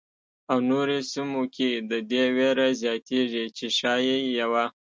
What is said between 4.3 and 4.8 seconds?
یوه.